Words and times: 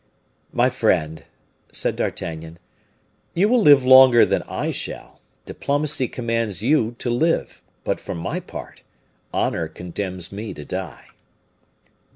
"My 0.51 0.71
friend," 0.71 1.25
said 1.71 1.95
D'Artagnan, 1.95 2.57
"you 3.35 3.47
will 3.47 3.61
live 3.61 3.85
longer 3.85 4.25
than 4.25 4.41
I 4.49 4.71
shall: 4.71 5.21
diplomacy 5.45 6.07
commands 6.07 6.63
you 6.63 6.95
to 6.97 7.11
live; 7.11 7.61
but, 7.83 7.99
for 7.99 8.15
my 8.15 8.39
part, 8.39 8.81
honor 9.31 9.67
condemns 9.67 10.31
me 10.31 10.55
to 10.55 10.65
die." 10.65 11.09